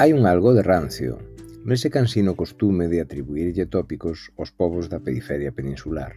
Hai 0.00 0.14
un 0.14 0.30
algo 0.30 0.54
de 0.54 0.62
rancio 0.62 1.18
nese 1.66 1.90
cansino 1.90 2.38
costume 2.38 2.86
de 2.86 3.02
atribuirlle 3.02 3.66
tópicos 3.66 4.30
aos 4.38 4.54
povos 4.54 4.86
da 4.86 5.02
periferia 5.02 5.50
peninsular. 5.50 6.14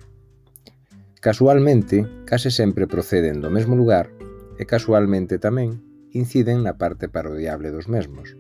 Casualmente, 1.18 2.06
case 2.30 2.54
sempre 2.54 2.86
proceden 2.86 3.42
do 3.42 3.50
mesmo 3.50 3.74
lugar 3.74 4.14
e 4.62 4.70
casualmente 4.70 5.42
tamén 5.42 5.82
inciden 6.14 6.62
na 6.62 6.78
parte 6.78 7.10
parodiable 7.10 7.74
dos 7.74 7.90
mesmos. 7.90 8.38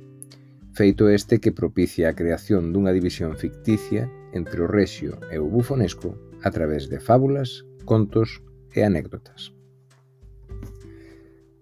Feito 0.77 1.09
este 1.09 1.41
que 1.41 1.49
propicia 1.49 2.13
a 2.13 2.17
creación 2.19 2.69
dunha 2.69 2.93
división 2.93 3.33
ficticia 3.33 4.05
entre 4.37 4.61
o 4.61 4.69
rexio 4.69 5.17
e 5.33 5.41
o 5.41 5.49
bufonesco 5.49 6.21
a 6.45 6.53
través 6.53 6.85
de 6.85 7.01
fábulas, 7.01 7.65
contos 7.89 8.45
e 8.77 8.85
anécdotas. 8.85 9.57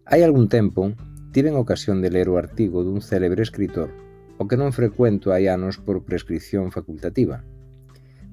Hai 0.03 0.27
algún 0.27 0.51
tempo, 0.51 0.91
tiven 1.31 1.55
ocasión 1.55 2.01
de 2.01 2.09
ler 2.09 2.27
o 2.29 2.41
artigo 2.41 2.81
dun 2.81 3.05
célebre 3.05 3.45
escritor, 3.45 3.93
o 4.41 4.49
que 4.49 4.57
non 4.57 4.73
frecuento 4.73 5.29
hai 5.29 5.45
anos 5.45 5.77
por 5.77 6.01
prescripción 6.01 6.73
facultativa. 6.73 7.45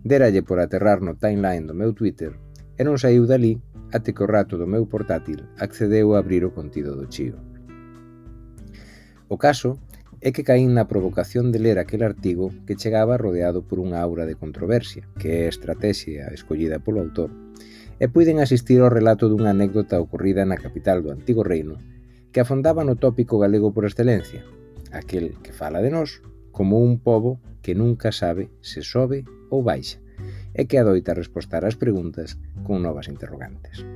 Deralle 0.01 0.41
por 0.41 0.63
aterrar 0.63 1.05
no 1.05 1.19
timeline 1.19 1.69
do 1.69 1.77
meu 1.77 1.93
Twitter 1.93 2.41
e 2.79 2.83
non 2.89 2.97
saiu 2.97 3.29
dali 3.29 3.61
até 3.93 4.17
que 4.17 4.25
o 4.25 4.31
rato 4.31 4.57
do 4.57 4.65
meu 4.65 4.89
portátil 4.89 5.45
accedeu 5.61 6.17
a 6.17 6.25
abrir 6.25 6.47
o 6.49 6.55
contido 6.57 6.97
do 6.97 7.05
chío. 7.05 7.37
O 9.29 9.37
caso 9.37 9.77
é 10.25 10.33
que 10.33 10.47
caín 10.47 10.73
na 10.73 10.89
provocación 10.89 11.53
de 11.53 11.61
ler 11.61 11.77
aquel 11.77 12.01
artigo 12.01 12.49
que 12.65 12.81
chegaba 12.81 13.21
rodeado 13.21 13.61
por 13.61 13.77
unha 13.77 14.01
aura 14.01 14.25
de 14.25 14.41
controversia, 14.41 15.05
que 15.21 15.45
é 15.45 15.45
a 15.45 15.53
estrategia 15.53 16.33
escollida 16.33 16.81
polo 16.81 17.05
autor, 17.05 17.29
e 18.01 18.09
puiden 18.09 18.41
asistir 18.41 18.81
ao 18.81 18.89
relato 18.89 19.29
dunha 19.29 19.53
anécdota 19.53 20.01
ocorrida 20.01 20.49
na 20.49 20.57
capital 20.57 21.05
do 21.05 21.13
antigo 21.13 21.45
reino 21.45 21.77
que 22.37 22.45
afondaban 22.45 22.93
o 22.93 23.01
tópico 23.01 23.41
galego 23.41 23.73
por 23.73 23.89
excelencia, 23.89 24.45
aquel 24.93 25.41
que 25.41 25.57
fala 25.57 25.81
de 25.81 25.89
nós 25.89 26.21
como 26.53 26.85
un 26.85 27.01
pobo 27.01 27.41
que 27.65 27.73
nunca 27.73 28.13
sabe 28.13 28.53
se 28.61 28.85
sobe 28.85 29.25
ou 29.49 29.65
baixa 29.65 29.97
e 30.53 30.69
que 30.69 30.77
adoita 30.77 31.17
respostar 31.17 31.65
ás 31.65 31.81
preguntas 31.81 32.37
con 32.69 32.85
novas 32.85 33.09
interrogantes. 33.09 33.89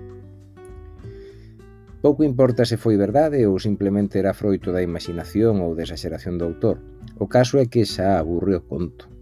Pouco 2.00 2.24
importa 2.24 2.64
se 2.64 2.80
foi 2.80 2.96
verdade 2.96 3.44
ou 3.44 3.60
simplemente 3.60 4.16
era 4.16 4.32
froito 4.32 4.72
da 4.72 4.80
imaginación 4.80 5.60
ou 5.60 5.76
da 5.76 5.84
exageración 5.84 6.40
do 6.40 6.48
autor. 6.48 6.80
O 7.20 7.28
caso 7.28 7.60
é 7.60 7.68
que 7.68 7.84
xa 7.84 8.16
aburre 8.16 8.56
o 8.56 8.64
conto. 8.64 9.12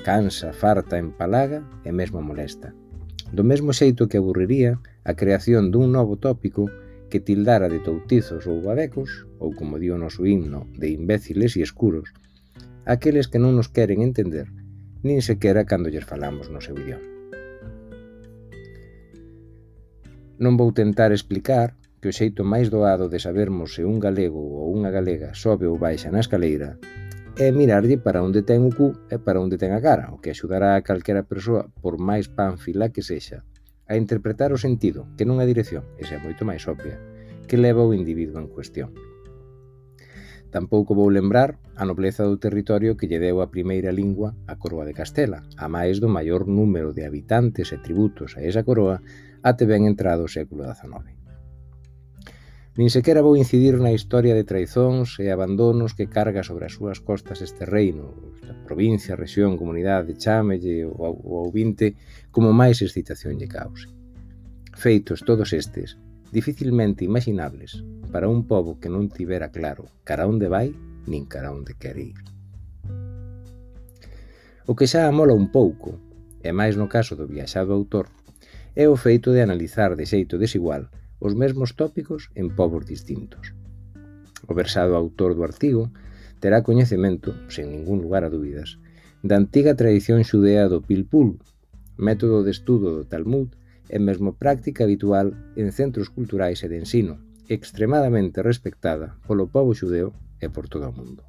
Cansa, 0.00 0.56
farta, 0.56 0.96
empalaga 0.96 1.68
e 1.84 1.92
mesmo 1.92 2.24
molesta. 2.24 2.72
Do 3.28 3.44
mesmo 3.44 3.76
xeito 3.76 4.08
que 4.08 4.16
aburriría 4.16 4.80
a 5.04 5.12
creación 5.12 5.68
dun 5.68 5.92
novo 5.92 6.16
tópico 6.16 6.72
que 7.14 7.22
tildara 7.22 7.70
de 7.70 7.78
toutizos 7.78 8.42
ou 8.50 8.58
babecos, 8.58 9.22
ou 9.38 9.54
como 9.54 9.78
di 9.78 9.86
o 9.86 9.94
noso 9.94 10.26
himno, 10.26 10.66
de 10.74 10.90
imbéciles 10.90 11.54
e 11.54 11.62
escuros, 11.62 12.10
aqueles 12.90 13.30
que 13.30 13.38
non 13.38 13.54
nos 13.54 13.70
queren 13.70 14.02
entender, 14.02 14.50
nin 15.06 15.22
sequera 15.22 15.62
cando 15.62 15.94
lles 15.94 16.02
falamos 16.02 16.50
no 16.50 16.58
seu 16.58 16.74
idioma. 16.74 17.06
Non 20.42 20.58
vou 20.58 20.74
tentar 20.74 21.14
explicar 21.14 21.78
que 22.02 22.10
o 22.10 22.16
xeito 22.18 22.42
máis 22.42 22.66
doado 22.66 23.06
de 23.06 23.22
sabermos 23.22 23.78
se 23.78 23.86
un 23.86 24.02
galego 24.02 24.42
ou 24.42 24.74
unha 24.74 24.90
galega 24.90 25.38
sobe 25.38 25.70
ou 25.70 25.78
baixa 25.78 26.10
na 26.10 26.18
escaleira 26.18 26.82
é 27.38 27.54
mirarlle 27.54 27.94
para 27.94 28.26
onde 28.26 28.42
ten 28.42 28.66
o 28.66 28.74
cu 28.74 28.90
e 29.06 29.22
para 29.22 29.38
onde 29.38 29.54
ten 29.54 29.70
a 29.70 29.78
cara, 29.78 30.10
o 30.10 30.18
que 30.18 30.34
axudará 30.34 30.74
a 30.74 30.82
calquera 30.82 31.22
persoa, 31.22 31.70
por 31.78 31.94
máis 31.94 32.26
pánfila 32.26 32.90
que 32.90 33.06
sexa, 33.06 33.46
a 33.88 33.96
interpretar 33.96 34.52
o 34.52 34.58
sentido, 34.58 35.06
que 35.16 35.28
non 35.28 35.40
a 35.40 35.48
dirección, 35.48 35.84
e 36.00 36.08
xa 36.08 36.22
moito 36.22 36.46
máis 36.48 36.64
obvia, 36.70 36.96
que 37.48 37.60
leva 37.60 37.84
o 37.84 37.92
individuo 37.92 38.40
en 38.40 38.48
cuestión. 38.48 38.92
Tampouco 40.54 40.94
vou 40.94 41.10
lembrar 41.10 41.58
a 41.74 41.82
nobleza 41.82 42.22
do 42.22 42.38
territorio 42.38 42.94
que 42.94 43.10
lle 43.10 43.18
deu 43.18 43.42
a 43.42 43.50
primeira 43.50 43.90
lingua 43.90 44.38
a 44.46 44.54
coroa 44.54 44.86
de 44.86 44.94
Castela, 44.94 45.42
a 45.58 45.66
máis 45.66 45.98
do 45.98 46.06
maior 46.06 46.46
número 46.46 46.94
de 46.94 47.02
habitantes 47.02 47.74
e 47.74 47.82
tributos 47.82 48.38
a 48.38 48.40
esa 48.46 48.62
coroa 48.62 49.02
até 49.42 49.66
ben 49.66 49.82
entrado 49.90 50.22
o 50.22 50.30
século 50.30 50.62
XIX. 50.62 51.23
Nin 52.74 52.90
sequera 52.90 53.22
vou 53.22 53.38
incidir 53.38 53.78
na 53.78 53.94
historia 53.94 54.34
de 54.34 54.42
traizóns 54.42 55.22
e 55.22 55.30
abandonos 55.30 55.94
que 55.94 56.10
carga 56.10 56.42
sobre 56.42 56.66
as 56.66 56.74
súas 56.74 56.98
costas 56.98 57.38
este 57.38 57.62
reino, 57.62 58.34
esta 58.34 58.50
provincia, 58.66 59.14
rexión, 59.14 59.54
comunidade, 59.54 60.18
chámelle 60.18 60.82
ou 60.82 61.14
ouvinte, 61.46 61.94
como 62.34 62.50
máis 62.50 62.82
excitación 62.82 63.38
lle 63.38 63.46
cause. 63.46 63.86
Feitos 64.74 65.22
todos 65.22 65.54
estes, 65.54 66.02
dificilmente 66.34 67.06
imaginables 67.06 67.78
para 68.10 68.26
un 68.26 68.42
pobo 68.42 68.82
que 68.82 68.90
non 68.90 69.06
tivera 69.06 69.54
claro 69.54 69.86
cara 70.02 70.26
onde 70.26 70.50
vai 70.50 70.74
nin 71.06 71.30
cara 71.30 71.54
onde 71.54 71.78
quer 71.78 71.94
ir. 71.94 72.18
O 74.66 74.74
que 74.74 74.90
xa 74.90 75.06
amola 75.06 75.30
un 75.30 75.54
pouco, 75.54 76.02
e 76.42 76.50
máis 76.50 76.74
no 76.74 76.90
caso 76.90 77.14
do 77.14 77.30
viaxado 77.30 77.70
autor, 77.70 78.10
é 78.74 78.90
o 78.90 78.98
feito 78.98 79.30
de 79.30 79.46
analizar 79.46 79.94
de 79.94 80.10
xeito 80.10 80.42
desigual 80.42 80.90
os 81.24 81.32
mesmos 81.32 81.72
tópicos 81.72 82.28
en 82.36 82.52
povos 82.52 82.84
distintos. 82.84 83.56
O 84.44 84.52
versado 84.52 84.92
autor 84.92 85.32
do 85.32 85.40
artigo 85.40 85.88
terá 86.36 86.60
coñecemento, 86.60 87.32
sen 87.48 87.72
ningún 87.72 88.04
lugar 88.04 88.28
a 88.28 88.32
dúbidas, 88.34 88.76
da 89.24 89.40
antiga 89.40 89.72
tradición 89.72 90.20
xudea 90.28 90.68
do 90.68 90.84
Pilpul, 90.84 91.40
método 91.96 92.44
de 92.44 92.52
estudo 92.52 92.92
do 92.92 93.08
Talmud 93.08 93.56
e 93.88 93.96
mesmo 93.96 94.36
práctica 94.36 94.84
habitual 94.84 95.32
en 95.56 95.72
centros 95.72 96.12
culturais 96.12 96.60
e 96.60 96.68
de 96.68 96.76
ensino, 96.76 97.16
extremadamente 97.48 98.44
respectada 98.44 99.16
polo 99.24 99.48
povo 99.48 99.72
xudeo 99.72 100.12
e 100.44 100.52
por 100.52 100.68
todo 100.68 100.92
o 100.92 100.96
mundo. 100.96 101.24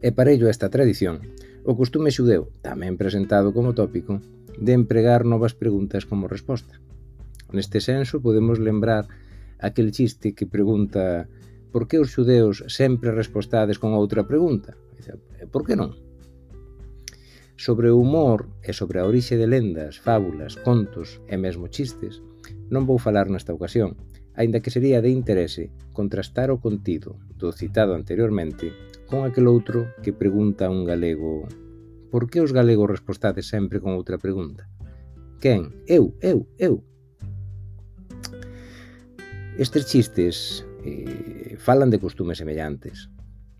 E 0.00 0.16
parello 0.16 0.48
a 0.48 0.54
esta 0.56 0.72
tradición, 0.72 1.20
o 1.68 1.76
costume 1.76 2.08
xudeo, 2.08 2.48
tamén 2.64 2.96
presentado 2.96 3.52
como 3.52 3.76
tópico, 3.76 4.24
de 4.56 4.72
empregar 4.72 5.28
novas 5.28 5.52
preguntas 5.52 6.08
como 6.08 6.24
resposta. 6.24 6.80
Neste 7.52 7.82
senso, 7.82 8.22
podemos 8.22 8.58
lembrar 8.58 9.10
aquel 9.58 9.90
chiste 9.90 10.32
que 10.32 10.46
pregunta 10.46 11.28
por 11.72 11.86
que 11.86 11.98
os 11.98 12.10
xudeos 12.10 12.66
sempre 12.66 13.14
respostades 13.14 13.78
con 13.78 13.94
outra 13.94 14.26
pregunta? 14.26 14.74
Eh, 15.06 15.46
por 15.50 15.66
que 15.66 15.74
non? 15.74 15.94
Sobre 17.60 17.92
o 17.92 18.00
humor 18.00 18.48
e 18.64 18.72
sobre 18.72 18.98
a 18.98 19.06
orixe 19.06 19.36
de 19.36 19.46
lendas, 19.46 20.00
fábulas, 20.00 20.56
contos 20.56 21.20
e 21.28 21.36
mesmo 21.36 21.68
chistes, 21.68 22.22
non 22.72 22.88
vou 22.88 22.98
falar 22.98 23.28
nesta 23.28 23.52
ocasión, 23.52 23.98
aínda 24.34 24.62
que 24.62 24.72
sería 24.72 25.02
de 25.04 25.10
interese 25.12 25.68
contrastar 25.92 26.48
o 26.50 26.62
contido 26.62 27.20
do 27.36 27.52
citado 27.52 27.92
anteriormente 27.92 28.72
con 29.10 29.26
aquel 29.26 29.50
outro 29.50 29.90
que 30.00 30.14
pregunta 30.14 30.66
a 30.66 30.72
un 30.72 30.86
galego 30.86 31.44
por 32.10 32.26
que 32.30 32.42
os 32.42 32.50
galegos 32.50 32.90
respostades 32.90 33.46
sempre 33.46 33.78
con 33.78 33.94
outra 33.94 34.18
pregunta? 34.18 34.66
Quen? 35.38 35.70
Eu, 35.86 36.14
eu, 36.20 36.46
eu. 36.58 36.82
Estes 39.60 39.84
chistes 39.84 40.64
eh, 40.86 41.58
falan 41.58 41.90
de 41.90 42.00
costumes 42.00 42.38
semellantes. 42.38 43.10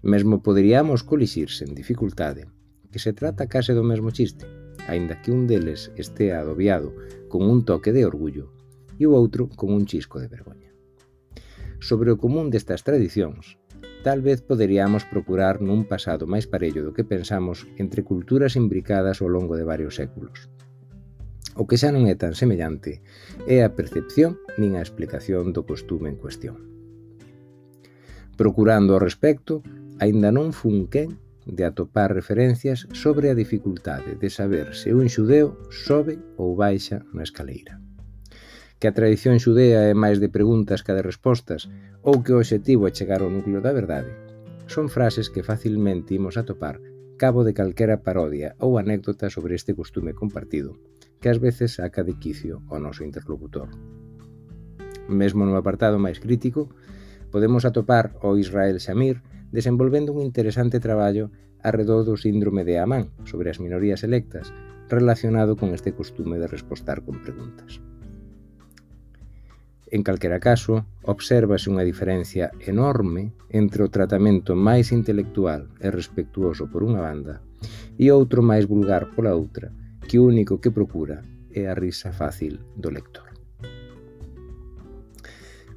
Mesmo 0.01 0.41
poderíamos 0.43 1.05
colixirse 1.05 1.69
en 1.69 1.77
dificultade 1.77 2.49
que 2.89 2.97
se 2.99 3.13
trata 3.13 3.53
case 3.53 3.77
do 3.77 3.85
mesmo 3.85 4.09
chiste, 4.09 4.49
aínda 4.89 5.21
que 5.21 5.29
un 5.29 5.45
deles 5.45 5.93
estea 6.01 6.41
adobiado 6.41 6.97
con 7.29 7.45
un 7.45 7.69
toque 7.69 7.93
de 7.93 8.09
orgullo 8.09 8.49
e 8.97 9.05
o 9.05 9.13
outro 9.13 9.53
con 9.53 9.77
un 9.77 9.85
chisco 9.85 10.25
de 10.25 10.33
vergoña. 10.33 10.73
Sobre 11.85 12.09
o 12.09 12.17
común 12.17 12.49
destas 12.49 12.81
tradicións, 12.81 13.61
tal 14.01 14.25
vez 14.25 14.41
poderíamos 14.41 15.05
procurar 15.05 15.61
nun 15.61 15.85
pasado 15.85 16.25
máis 16.25 16.49
parello 16.49 16.81
do 16.81 16.97
que 16.97 17.05
pensamos 17.05 17.69
entre 17.77 18.09
culturas 18.09 18.57
imbricadas 18.57 19.21
ao 19.21 19.29
longo 19.29 19.53
de 19.53 19.69
varios 19.69 20.01
séculos. 20.01 20.49
O 21.59 21.67
que 21.67 21.77
xa 21.81 21.91
non 21.91 22.07
é 22.07 22.15
tan 22.15 22.39
semellante 22.39 23.03
é 23.51 23.67
a 23.67 23.75
percepción 23.75 24.39
nin 24.61 24.79
a 24.79 24.85
explicación 24.85 25.51
do 25.51 25.67
costume 25.67 26.07
en 26.07 26.17
cuestión. 26.17 26.57
Procurando 28.39 28.95
ao 28.95 29.03
respecto, 29.03 29.67
aínda 29.99 30.31
non 30.31 30.55
fun 30.55 30.87
quen 30.87 31.19
de 31.51 31.67
atopar 31.67 32.15
referencias 32.15 32.87
sobre 32.95 33.27
a 33.29 33.35
dificultade 33.35 34.15
de 34.15 34.31
saber 34.31 34.79
se 34.79 34.95
un 34.95 35.11
xudeo 35.11 35.59
sobe 35.69 36.23
ou 36.39 36.55
baixa 36.55 37.03
na 37.11 37.27
escaleira. 37.27 37.83
Que 38.79 38.87
a 38.89 38.97
tradición 38.97 39.43
xudea 39.43 39.91
é 39.91 39.95
máis 39.99 40.23
de 40.23 40.31
preguntas 40.31 40.87
que 40.87 40.95
de 40.95 41.03
respostas 41.03 41.67
ou 42.07 42.23
que 42.23 42.33
o 42.33 42.41
objetivo 42.41 42.87
é 42.87 42.95
chegar 42.95 43.21
ao 43.21 43.33
núcleo 43.35 43.61
da 43.61 43.75
verdade, 43.75 44.15
son 44.71 44.87
frases 44.87 45.27
que 45.29 45.43
facilmente 45.43 46.15
imos 46.15 46.39
atopar 46.39 46.79
cabo 47.21 47.45
de 47.45 47.53
calquera 47.53 48.01
parodia 48.01 48.57
ou 48.65 48.81
anécdota 48.81 49.29
sobre 49.29 49.53
este 49.59 49.77
costume 49.77 50.17
compartido 50.17 50.81
que 51.21 51.29
ás 51.29 51.39
veces 51.39 51.77
saca 51.77 52.03
de 52.03 52.17
quicio 52.17 52.65
ao 52.73 52.81
noso 52.81 53.05
interlocutor. 53.05 53.69
Mesmo 55.07 55.45
no 55.45 55.55
apartado 55.55 56.01
máis 56.01 56.19
crítico, 56.19 56.73
podemos 57.29 57.69
atopar 57.69 58.17
o 58.25 58.41
Israel 58.41 58.81
Shamir 58.81 59.23
desenvolvendo 59.53 60.17
un 60.17 60.25
interesante 60.25 60.81
traballo 60.81 61.31
arredor 61.63 62.09
do 62.09 62.17
síndrome 62.17 62.65
de 62.65 62.81
Amán 62.81 63.13
sobre 63.29 63.53
as 63.53 63.61
minorías 63.61 64.01
electas 64.03 64.49
relacionado 64.89 65.55
con 65.55 65.77
este 65.77 65.93
costume 65.93 66.41
de 66.41 66.49
respostar 66.49 67.05
con 67.05 67.23
preguntas. 67.23 67.79
En 69.91 70.03
calquera 70.07 70.39
caso, 70.39 70.87
obsérvase 71.03 71.67
unha 71.67 71.83
diferencia 71.83 72.55
enorme 72.63 73.35
entre 73.51 73.83
o 73.83 73.91
tratamento 73.91 74.55
máis 74.55 74.95
intelectual 74.95 75.67
e 75.83 75.91
respectuoso 75.91 76.71
por 76.71 76.87
unha 76.87 77.03
banda 77.03 77.43
e 77.99 78.09
outro 78.15 78.41
máis 78.41 78.71
vulgar 78.71 79.11
pola 79.13 79.35
outra, 79.35 79.75
que 80.11 80.19
o 80.19 80.27
único 80.27 80.59
que 80.59 80.75
procura 80.75 81.23
é 81.55 81.71
a 81.71 81.75
risa 81.79 82.11
fácil 82.11 82.59
do 82.75 82.91
lector. 82.91 83.31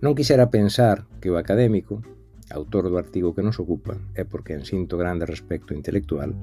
Non 0.02 0.18
quixera 0.18 0.50
pensar 0.50 1.06
que 1.22 1.30
o 1.30 1.38
académico, 1.38 2.02
autor 2.50 2.90
do 2.90 2.98
artigo 2.98 3.38
que 3.38 3.46
nos 3.46 3.62
ocupa, 3.62 3.94
é 4.18 4.26
porque 4.26 4.58
en 4.58 4.66
sinto 4.66 4.98
grande 4.98 5.30
respecto 5.30 5.78
intelectual, 5.78 6.34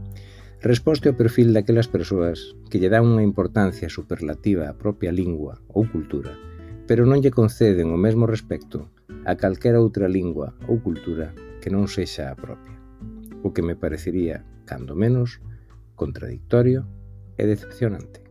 resposte 0.62 1.10
ao 1.10 1.18
perfil 1.18 1.50
daquelas 1.50 1.90
persoas 1.90 2.54
que 2.70 2.78
lle 2.78 2.94
dan 2.94 3.10
unha 3.10 3.26
importancia 3.26 3.90
superlativa 3.90 4.70
á 4.70 4.78
propia 4.78 5.10
lingua 5.10 5.58
ou 5.74 5.82
cultura, 5.82 6.38
pero 6.86 7.02
non 7.02 7.18
lle 7.18 7.34
conceden 7.34 7.90
o 7.90 7.98
mesmo 7.98 8.30
respecto 8.30 8.86
a 9.26 9.34
calquera 9.34 9.82
outra 9.82 10.06
lingua 10.06 10.54
ou 10.70 10.78
cultura 10.78 11.34
que 11.58 11.74
non 11.74 11.90
sexa 11.90 12.30
a 12.30 12.38
propia, 12.38 12.78
o 13.42 13.50
que 13.50 13.66
me 13.66 13.74
parecería, 13.74 14.46
cando 14.62 14.94
menos, 14.94 15.42
contradictorio 15.98 16.86
es 17.40 17.46
decepcionante. 17.46 18.29